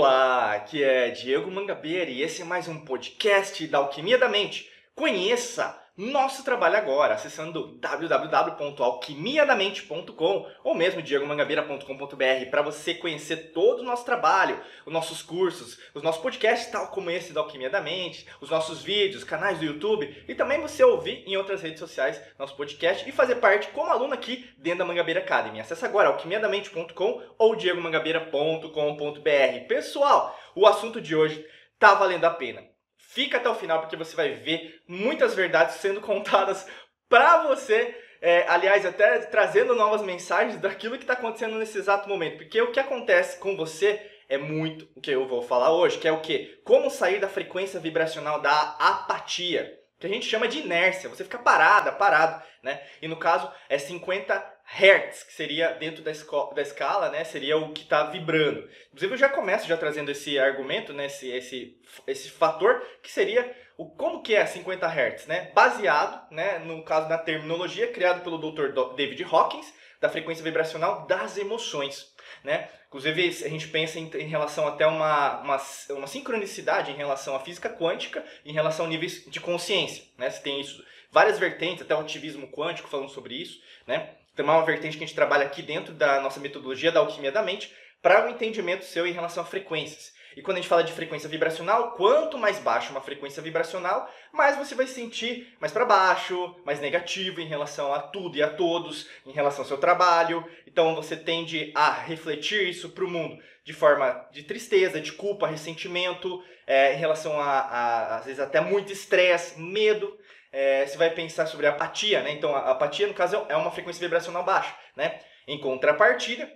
[0.00, 4.70] Olá, aqui é Diego Mangabeira e esse é mais um podcast da Alquimia da Mente.
[4.94, 14.04] Conheça nosso trabalho agora, acessando www.alquimiadamente.com ou mesmo diegomangabeira.com.br para você conhecer todo o nosso
[14.04, 18.48] trabalho, os nossos cursos, os nossos podcasts, tal como esse da Alquimia da Mente, os
[18.48, 23.08] nossos vídeos, canais do YouTube e também você ouvir em outras redes sociais nosso podcast
[23.08, 25.58] e fazer parte como aluno aqui dentro da Mangabeira Academy.
[25.58, 29.66] Acesse agora alquimiadamente.com ou diegomangabeira.com.br.
[29.66, 31.44] Pessoal, o assunto de hoje
[31.76, 32.77] tá valendo a pena.
[33.10, 36.68] Fica até o final porque você vai ver muitas verdades sendo contadas
[37.08, 37.98] para você.
[38.20, 42.36] É, aliás, até trazendo novas mensagens daquilo que está acontecendo nesse exato momento.
[42.36, 43.98] Porque o que acontece com você
[44.28, 46.60] é muito o que eu vou falar hoje, que é o que?
[46.64, 51.08] Como sair da frequência vibracional da apatia, que a gente chama de inércia.
[51.08, 52.82] Você fica parada, parado, né?
[53.00, 54.38] E no caso é 50
[54.70, 56.12] Hertz, que seria dentro da,
[56.54, 58.68] da escala, né, seria o que está vibrando.
[58.88, 63.56] Inclusive eu já começo já trazendo esse argumento, né, esse, esse, esse fator, que seria
[63.78, 68.38] o como que é 50 Hz, né, baseado, né, no caso da terminologia criado pelo
[68.38, 68.94] Dr.
[68.94, 72.14] David Hawkins, da frequência vibracional das emoções.
[72.44, 72.68] Né?
[72.86, 77.40] Inclusive, a gente pensa em, em relação até uma, uma, uma, sincronicidade em relação à
[77.40, 80.04] física quântica, em relação a níveis de consciência.
[80.16, 80.30] Né?
[80.30, 83.60] Você tem isso, várias vertentes, até o ativismo quântico falando sobre isso.
[83.86, 84.10] Né?
[84.38, 87.32] Também é uma vertente que a gente trabalha aqui dentro da nossa metodologia da alquimia
[87.32, 90.12] da mente, para o um entendimento seu em relação a frequências.
[90.36, 94.56] E quando a gente fala de frequência vibracional, quanto mais baixa uma frequência vibracional, mais
[94.56, 99.08] você vai sentir mais para baixo, mais negativo em relação a tudo e a todos,
[99.26, 100.48] em relação ao seu trabalho.
[100.64, 105.48] Então você tende a refletir isso para o mundo de forma de tristeza, de culpa,
[105.48, 110.16] ressentimento, é, em relação a, a, às vezes, até muito estresse, medo
[110.52, 112.30] é, você vai pensar sobre apatia, né?
[112.32, 115.20] Então, a apatia, no caso, é uma frequência vibracional baixa, né?
[115.46, 116.50] Em contrapartida,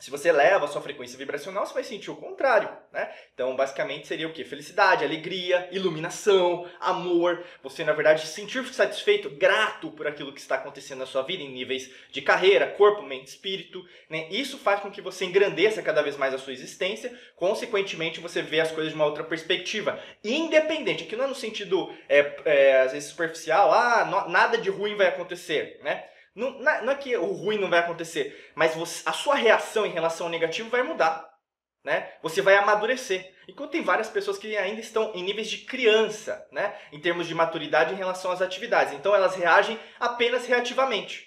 [0.00, 3.12] se você eleva a sua frequência vibracional, você vai sentir o contrário, né?
[3.34, 4.42] Então, basicamente seria o que?
[4.44, 7.44] Felicidade, alegria, iluminação, amor.
[7.62, 11.42] Você, na verdade, se sentir satisfeito, grato por aquilo que está acontecendo na sua vida
[11.42, 13.86] em níveis de carreira, corpo, mente, espírito.
[14.08, 14.26] Né?
[14.30, 17.14] Isso faz com que você engrandeça cada vez mais a sua existência.
[17.36, 20.02] Consequentemente, você vê as coisas de uma outra perspectiva.
[20.24, 24.96] Independente, aqui não é no sentido, é, é, às vezes, superficial, ah, nada de ruim
[24.96, 26.04] vai acontecer, né?
[26.34, 29.90] Não, não é que o ruim não vai acontecer, mas você, a sua reação em
[29.90, 31.28] relação ao negativo vai mudar.
[31.84, 32.12] Né?
[32.22, 33.34] Você vai amadurecer.
[33.48, 36.74] Enquanto tem várias pessoas que ainda estão em níveis de criança, né?
[36.92, 38.94] em termos de maturidade em relação às atividades.
[38.94, 41.26] Então elas reagem apenas reativamente,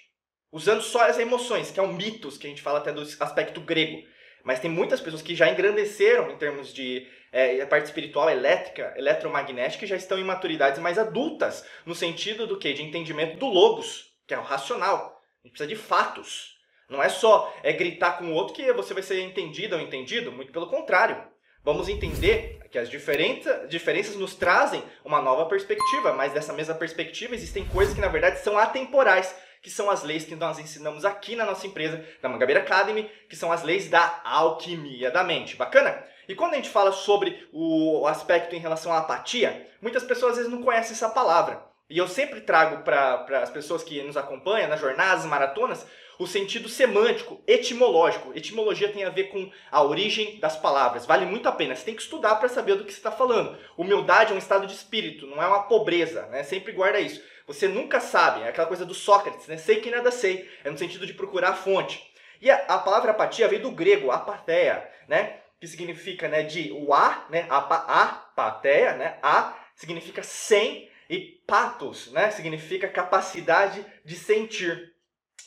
[0.52, 3.60] usando só as emoções, que é um mitos que a gente fala até do aspecto
[3.60, 4.02] grego.
[4.44, 9.84] Mas tem muitas pessoas que já engrandeceram em termos de é, parte espiritual, elétrica, eletromagnética,
[9.84, 12.72] e já estão em maturidades mais adultas, no sentido do que?
[12.72, 15.20] De entendimento do logos, que é o racional.
[15.42, 16.54] A gente precisa de fatos.
[16.88, 20.30] Não é só é gritar com o outro que você vai ser entendido ou entendido,
[20.30, 21.22] muito pelo contrário.
[21.62, 27.34] Vamos entender que as diferença, diferenças nos trazem uma nova perspectiva, mas dessa mesma perspectiva
[27.34, 31.34] existem coisas que na verdade são atemporais, que são as leis que nós ensinamos aqui
[31.34, 35.56] na nossa empresa, da Mangabeira Academy, que são as leis da alquimia da mente.
[35.56, 36.04] Bacana?
[36.28, 40.38] E quando a gente fala sobre o aspecto em relação à apatia, muitas pessoas às
[40.38, 41.64] vezes não conhecem essa palavra.
[41.88, 45.86] E eu sempre trago para as pessoas que nos acompanham nas jornadas, maratonas,
[46.18, 48.32] o sentido semântico, etimológico.
[48.34, 51.04] Etimologia tem a ver com a origem das palavras.
[51.04, 51.74] Vale muito a pena.
[51.74, 53.58] Você tem que estudar para saber do que você está falando.
[53.76, 56.26] Humildade é um estado de espírito, não é uma pobreza.
[56.26, 56.42] Né?
[56.42, 57.22] Sempre guarda isso.
[57.46, 58.42] Você nunca sabe.
[58.42, 59.56] É aquela coisa do Sócrates, né?
[59.56, 60.48] Sei que nada sei.
[60.64, 62.02] É no sentido de procurar a fonte.
[62.40, 65.40] E a, a palavra apatia veio do grego, apatheia, né?
[65.60, 67.46] Que significa né, de o a, né?
[67.50, 69.18] Apatheia, né?
[69.22, 74.92] A significa sem e patos, né, significa capacidade de sentir.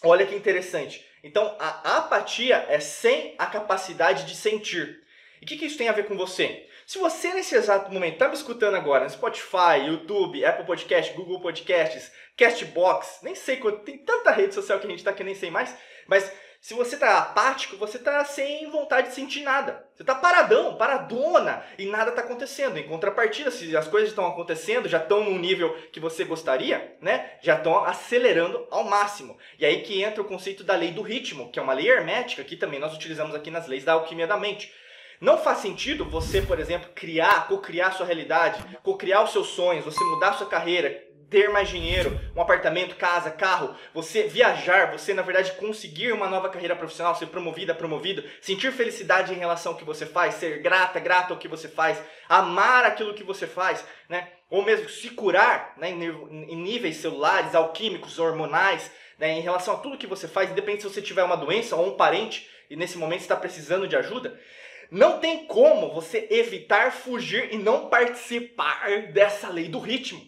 [0.03, 1.05] Olha que interessante.
[1.23, 5.01] Então, a apatia é sem a capacidade de sentir.
[5.41, 6.67] E o que, que isso tem a ver com você?
[6.85, 11.41] Se você, nesse exato momento, está me escutando agora no Spotify, YouTube, Apple Podcast, Google
[11.41, 15.51] Podcasts, Castbox, nem sei tem tanta rede social que a gente está que nem sei
[15.51, 15.75] mais,
[16.07, 16.31] mas
[16.67, 19.87] se você está apático, você está sem vontade de sentir nada.
[19.95, 22.77] Você está paradão, paradona e nada está acontecendo.
[22.77, 27.37] Em contrapartida, se as coisas estão acontecendo, já estão no nível que você gostaria, né?
[27.41, 29.37] Já estão acelerando ao máximo.
[29.57, 32.43] E aí que entra o conceito da lei do ritmo, que é uma lei hermética
[32.43, 34.69] que também nós utilizamos aqui nas leis da alquimia da mente.
[35.19, 40.03] Não faz sentido você, por exemplo, criar, co-criar sua realidade, co-criar os seus sonhos, você
[40.03, 45.53] mudar sua carreira, ter mais dinheiro, um apartamento, casa, carro, você viajar, você na verdade
[45.53, 50.05] conseguir uma nova carreira profissional, ser promovida, promovido, sentir felicidade em relação ao que você
[50.05, 54.29] faz, ser grata, grato ao que você faz, amar aquilo que você faz, né?
[54.49, 58.89] Ou mesmo se curar, né, em níveis celulares, alquímicos, hormonais,
[59.19, 61.87] né, em relação a tudo que você faz, independente se você tiver uma doença ou
[61.87, 64.39] um parente e nesse momento está precisando de ajuda,
[64.89, 70.21] não tem como você evitar, fugir e não participar dessa lei do ritmo.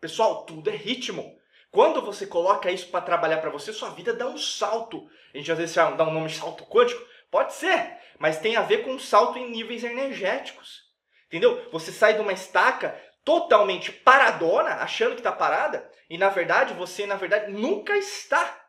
[0.00, 1.38] Pessoal, tudo é ritmo.
[1.70, 5.06] Quando você coloca isso para trabalhar para você, sua vida dá um salto.
[5.32, 7.04] A gente às vezes dá um nome de salto quântico.
[7.30, 10.90] Pode ser, mas tem a ver com um salto em níveis energéticos.
[11.28, 11.68] Entendeu?
[11.70, 17.06] Você sai de uma estaca totalmente paradona, achando que está parada, e na verdade você
[17.06, 18.60] na verdade nunca está.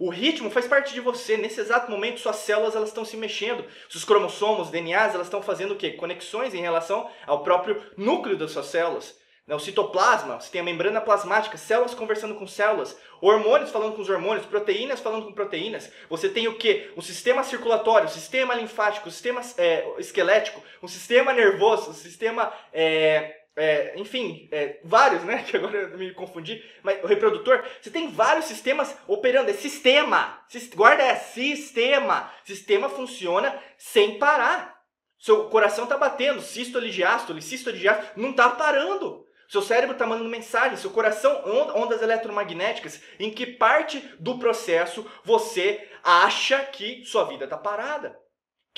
[0.00, 1.36] O ritmo faz parte de você.
[1.36, 3.62] Nesse exato momento, suas células elas estão se mexendo.
[3.86, 5.90] Seus cromossomos, DNAs, elas estão fazendo o quê?
[5.90, 9.20] Conexões em relação ao próprio núcleo das suas células.
[9.46, 14.00] Né, o citoplasma, você tem a membrana plasmática, células conversando com células, hormônios falando com
[14.00, 15.92] os hormônios, proteínas falando com proteínas.
[16.08, 16.90] Você tem o que?
[16.96, 22.50] O sistema circulatório, o sistema linfático, o sistema é, esquelético, o sistema nervoso, o sistema
[22.72, 25.42] é, é, enfim, é, vários, né?
[25.48, 30.42] Que agora eu me confundi, mas o reprodutor, você tem vários sistemas operando, é sistema,
[30.74, 34.78] guarda é sistema, sistema funciona sem parar.
[35.18, 39.26] Seu coração está batendo, sístole, diástole, sístole, diástole, não está parando.
[39.50, 41.42] Seu cérebro está mandando mensagem, seu coração,
[41.74, 48.16] ondas eletromagnéticas, em que parte do processo você acha que sua vida está parada.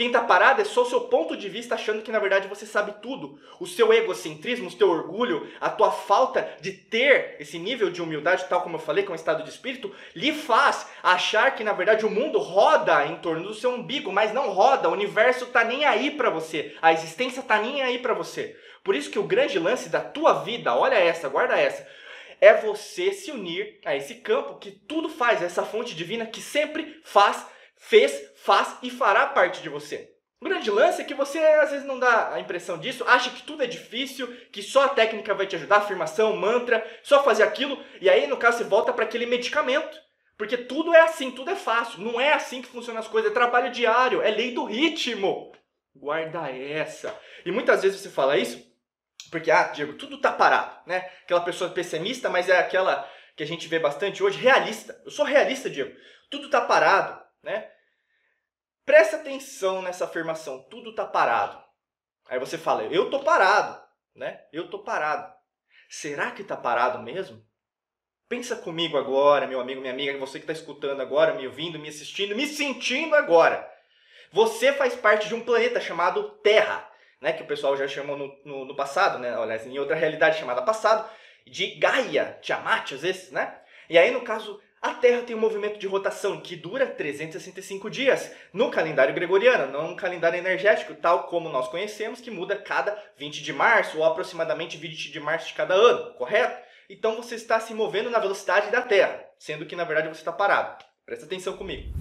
[0.03, 2.67] Quem está parado é só o seu ponto de vista achando que na verdade você
[2.67, 3.39] sabe tudo.
[3.61, 8.47] O seu egocentrismo, o seu orgulho, a tua falta de ter esse nível de humildade,
[8.49, 11.73] tal como eu falei, com é um estado de espírito, lhe faz achar que na
[11.73, 15.63] verdade o mundo roda em torno do seu umbigo, mas não roda, o universo tá
[15.63, 18.57] nem aí para você, a existência tá nem aí para você.
[18.83, 21.87] Por isso que o grande lance da tua vida, olha essa, guarda essa,
[22.41, 27.01] é você se unir a esse campo que tudo faz, essa fonte divina que sempre
[27.05, 27.47] faz
[27.83, 30.11] fez, faz e fará parte de você.
[30.41, 33.43] O grande lance é que você às vezes não dá a impressão disso, acha que
[33.43, 37.79] tudo é difícil, que só a técnica vai te ajudar, afirmação, mantra, só fazer aquilo,
[38.01, 40.01] e aí no caso você volta para aquele medicamento.
[40.37, 42.01] Porque tudo é assim, tudo é fácil.
[42.01, 45.53] Não é assim que funcionam as coisas, é trabalho diário, é lei do ritmo.
[45.95, 47.17] Guarda essa.
[47.45, 48.61] E muitas vezes você fala isso
[49.31, 51.09] porque, ah, Diego, tudo tá parado, né?
[51.23, 55.01] Aquela pessoa pessimista, mas é aquela que a gente vê bastante hoje, realista.
[55.05, 55.95] Eu sou realista, Diego.
[56.31, 57.71] Tudo tá parado, né?
[58.85, 61.63] Presta atenção nessa afirmação, tudo está parado.
[62.29, 63.83] Aí você fala, eu tô parado,
[64.15, 64.45] né?
[64.53, 65.33] Eu tô parado.
[65.89, 67.45] Será que está parado mesmo?
[68.29, 71.89] Pensa comigo agora, meu amigo, minha amiga, você que está escutando agora, me ouvindo, me
[71.89, 73.71] assistindo, me sentindo agora.
[74.33, 76.89] Você faz parte de um planeta chamado Terra,
[77.21, 77.33] né?
[77.35, 79.35] Que o pessoal já chamou no, no, no passado, né?
[79.37, 81.09] Aliás, em outra realidade chamada passado,
[81.47, 83.61] de Gaia, Tiamat, às vezes, né?
[83.91, 88.33] E aí, no caso, a Terra tem um movimento de rotação que dura 365 dias
[88.53, 93.45] no calendário gregoriano, não no calendário energético, tal como nós conhecemos, que muda cada 20
[93.45, 96.61] de março ou aproximadamente 20 de março de cada ano, correto?
[96.91, 100.33] Então você está se movendo na velocidade da Terra, sendo que na verdade você está
[100.33, 100.85] parado.
[101.07, 101.95] Presta atenção comigo.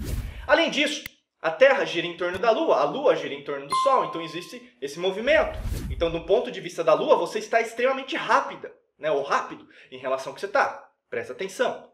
[0.47, 1.03] Além disso,
[1.39, 4.23] a Terra gira em torno da Lua, a Lua gira em torno do Sol, então
[4.23, 5.59] existe esse movimento.
[5.91, 9.99] Então, do ponto de vista da Lua, você está extremamente rápida, né, ou rápido em
[9.99, 10.89] relação ao que você está.
[11.11, 11.90] Presta atenção.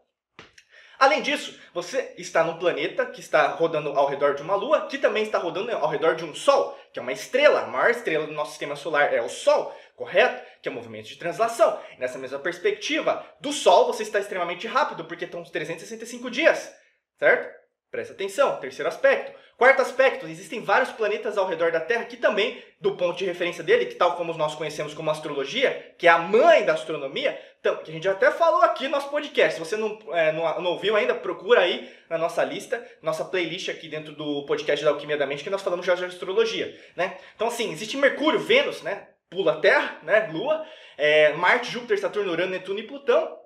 [0.98, 4.98] Além disso, você está num planeta que está rodando ao redor de uma lua, que
[4.98, 7.60] também está rodando ao redor de um sol, que é uma estrela.
[7.60, 10.44] A maior estrela do nosso sistema solar é o Sol, correto?
[10.60, 11.80] Que é o movimento de translação.
[11.98, 16.74] Nessa mesma perspectiva, do Sol você está extremamente rápido, porque estão 365 dias,
[17.16, 17.56] certo?
[17.90, 18.58] Presta atenção.
[18.58, 19.38] Terceiro aspecto.
[19.58, 23.64] Quarto aspecto, existem vários planetas ao redor da Terra que também, do ponto de referência
[23.64, 27.90] dele, que tal como nós conhecemos como astrologia, que é a mãe da astronomia, que
[27.90, 29.54] a gente até falou aqui no nosso podcast.
[29.54, 33.68] Se você não, é, não, não, ouviu ainda, procura aí na nossa lista, nossa playlist
[33.68, 37.18] aqui dentro do podcast da Alquimia da Mente, que nós falamos já de astrologia, né?
[37.34, 39.08] Então, assim, existe Mercúrio, Vênus, né?
[39.28, 40.30] Pula Terra, né?
[40.32, 40.64] Lua,
[40.96, 43.36] é, Marte, Júpiter, Saturno, Urano, Netuno e Plutão.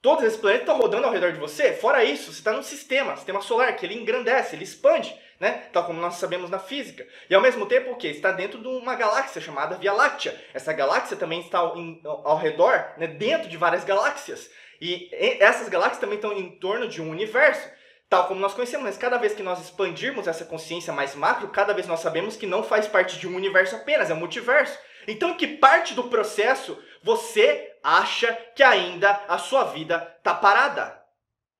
[0.00, 1.72] Todos esses planetas estão rodando ao redor de você.
[1.72, 5.64] Fora isso, você está num sistema, sistema solar, que ele engrandece, ele expande né?
[5.72, 7.06] Tal como nós sabemos na física.
[7.28, 8.06] E ao mesmo tempo, que?
[8.06, 10.38] Está dentro de uma galáxia chamada Via Láctea.
[10.52, 13.06] Essa galáxia também está ao, em, ao redor, né?
[13.06, 14.50] dentro de várias galáxias.
[14.80, 15.08] E
[15.40, 17.68] essas galáxias também estão em torno de um universo
[18.10, 21.72] tal como nós conhecemos, mas cada vez que nós expandirmos essa consciência mais macro, cada
[21.72, 24.76] vez nós sabemos que não faz parte de um universo apenas, é um multiverso.
[25.06, 31.00] Então, que parte do processo você acha que ainda a sua vida está parada?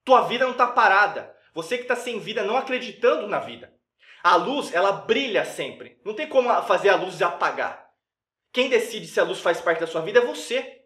[0.05, 1.33] Tua vida não está parada.
[1.55, 3.73] Você que está sem vida, não acreditando na vida.
[4.23, 5.99] A luz, ela brilha sempre.
[6.05, 7.91] Não tem como fazer a luz apagar.
[8.53, 10.83] Quem decide se a luz faz parte da sua vida é você.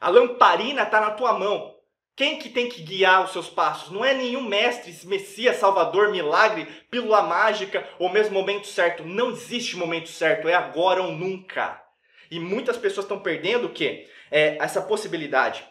[0.00, 1.76] A lamparina está na tua mão.
[2.14, 3.92] Quem que tem que guiar os seus passos?
[3.92, 9.04] Não é nenhum mestre, messias, salvador, milagre, pílula mágica ou mesmo momento certo.
[9.04, 11.80] Não existe momento certo, é agora ou nunca.
[12.28, 14.08] E muitas pessoas estão perdendo o quê?
[14.30, 15.64] É essa possibilidade.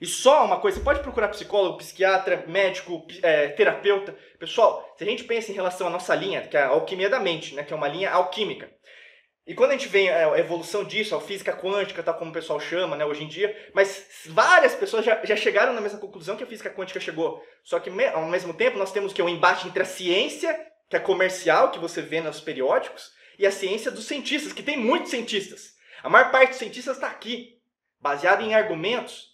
[0.00, 4.16] E só uma coisa, você pode procurar psicólogo, psiquiatra, médico, é, terapeuta.
[4.38, 7.20] Pessoal, se a gente pensa em relação à nossa linha, que é a alquimia da
[7.20, 8.70] mente, né, que é uma linha alquímica.
[9.46, 12.58] E quando a gente vê a evolução disso, a física quântica, tal como o pessoal
[12.60, 16.44] chama né, hoje em dia, mas várias pessoas já, já chegaram na mesma conclusão que
[16.44, 17.42] a física quântica chegou.
[17.62, 21.00] Só que ao mesmo tempo nós temos que um embate entre a ciência, que é
[21.00, 25.74] comercial, que você vê nos periódicos, e a ciência dos cientistas, que tem muitos cientistas.
[26.02, 27.58] A maior parte dos cientistas está aqui,
[28.00, 29.29] baseado em argumentos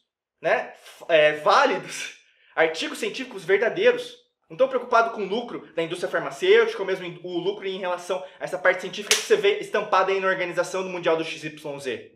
[0.46, 0.72] né,
[1.08, 2.20] é, válidos,
[2.54, 4.24] artigos científicos verdadeiros.
[4.48, 8.24] Não estou preocupado com o lucro da indústria farmacêutica, ou mesmo o lucro em relação
[8.38, 12.12] a essa parte científica que você vê estampada aí na organização do Mundial do XYZ.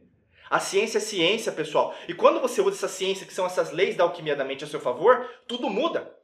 [0.49, 1.93] A ciência é ciência, pessoal.
[2.07, 4.69] E quando você usa essa ciência, que são essas leis da alquimia da mente a
[4.69, 6.15] seu favor, tudo muda.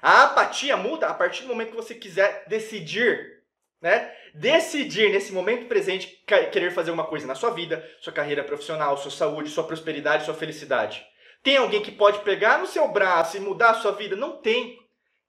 [0.00, 3.42] A apatia muda a partir do momento que você quiser decidir,
[3.82, 4.12] né?
[4.34, 6.06] Decidir nesse momento presente
[6.52, 10.34] querer fazer uma coisa na sua vida, sua carreira profissional, sua saúde, sua prosperidade, sua
[10.34, 11.04] felicidade.
[11.42, 14.14] Tem alguém que pode pegar no seu braço e mudar a sua vida?
[14.14, 14.78] Não tem.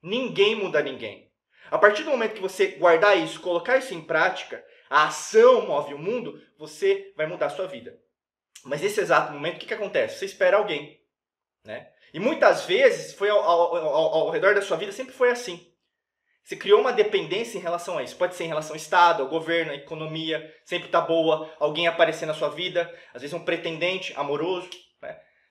[0.02, 1.32] Ninguém muda ninguém.
[1.70, 5.94] A partir do momento que você guardar isso, colocar isso em prática, a ação move
[5.94, 7.98] o mundo, você vai mudar a sua vida.
[8.66, 10.20] Mas nesse exato momento, o que, que acontece?
[10.20, 11.00] Você espera alguém.
[11.64, 11.90] Né?
[12.14, 15.72] E muitas vezes, foi ao, ao, ao, ao redor da sua vida, sempre foi assim.
[16.44, 18.18] Você criou uma dependência em relação a isso.
[18.18, 22.26] Pode ser em relação ao Estado, ao governo, à economia, sempre tá boa, alguém aparecer
[22.26, 24.70] na sua vida, às vezes um pretendente amoroso.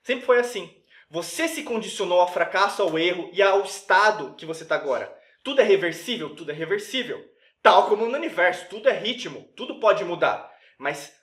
[0.03, 0.73] Sempre foi assim.
[1.09, 5.13] Você se condicionou ao fracasso, ao erro e ao estado que você está agora.
[5.43, 6.35] Tudo é reversível?
[6.35, 7.21] Tudo é reversível.
[7.61, 10.51] Tal como no universo, tudo é ritmo, tudo pode mudar.
[10.79, 11.13] Mas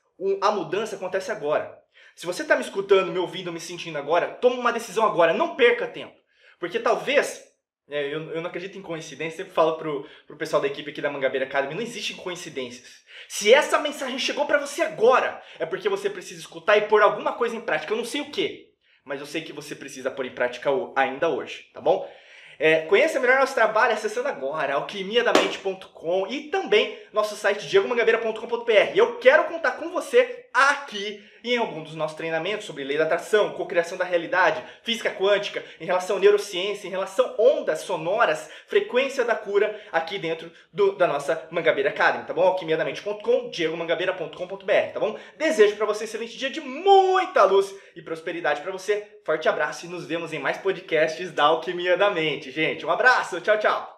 [0.40, 1.76] a mudança acontece agora.
[2.14, 5.56] Se você está me escutando, me ouvindo, me sentindo agora, toma uma decisão agora, não
[5.56, 6.14] perca tempo.
[6.60, 7.44] Porque talvez,
[7.88, 11.00] é, eu, eu, não acredito em coincidência, sempre falo pro, pro pessoal da equipe aqui
[11.00, 13.04] da Mangabeira Academy, não existem coincidências.
[13.28, 17.32] Se essa mensagem chegou para você agora, é porque você precisa escutar e pôr alguma
[17.32, 17.92] coisa em prática.
[17.92, 18.67] Eu não sei o que,
[19.08, 22.08] mas eu sei que você precisa pôr em prática ainda hoje, tá bom?
[22.58, 28.92] É, conheça melhor nosso trabalho acessando agora alquimiadamente.com e também nosso site diegomangabeira.com.br.
[28.94, 33.52] Eu quero contar com você aqui em algum dos nossos treinamentos sobre lei da atração,
[33.52, 39.24] cocriação da realidade, física quântica, em relação à neurociência, em relação a ondas sonoras, frequência
[39.24, 42.42] da cura, aqui dentro do, da nossa Mangabeira Academy, tá bom?
[42.42, 45.18] alquimiadamente.com, diegomangabeira.com.br, tá bom?
[45.36, 49.06] Desejo para você um excelente dia de muita luz e prosperidade para você.
[49.24, 52.84] Forte abraço e nos vemos em mais podcasts da Alquimia da Mente, gente.
[52.84, 53.97] Um abraço, tchau, tchau!